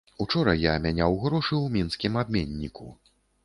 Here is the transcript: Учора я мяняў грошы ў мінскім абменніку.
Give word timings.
Учора 0.23 0.53
я 0.61 0.73
мяняў 0.85 1.19
грошы 1.27 1.55
ў 1.59 1.67
мінскім 1.77 2.19
абменніку. 2.25 2.93